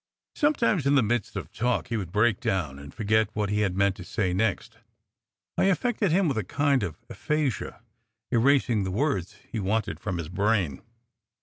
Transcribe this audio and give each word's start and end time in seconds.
Sometimes 0.35 0.87
in 0.87 0.95
the 0.95 1.03
midst 1.03 1.35
of 1.35 1.51
talk 1.51 1.89
he 1.89 1.95
would 1.95 2.11
break 2.11 2.39
down 2.39 2.79
and 2.79 2.91
forget 2.91 3.29
what 3.35 3.51
he 3.51 3.59
had 3.61 3.77
meant 3.77 3.95
to 3.97 4.03
say 4.03 4.33
next. 4.33 4.79
I 5.59 5.65
affected 5.65 6.09
him 6.11 6.27
with 6.27 6.39
a 6.39 6.43
kind 6.43 6.81
of 6.81 6.99
aphasia, 7.07 7.83
erasing 8.31 8.83
the 8.83 8.89
words 8.89 9.35
he 9.51 9.59
wanted 9.59 9.99
from 9.99 10.17
his 10.17 10.27
brain. 10.29 10.81